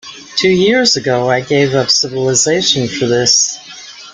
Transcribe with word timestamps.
Two 0.35 0.49
years 0.49 0.95
ago 0.95 1.29
I 1.29 1.41
gave 1.41 1.75
up 1.75 1.91
civilization 1.91 2.87
for 2.87 3.05
this. 3.05 3.59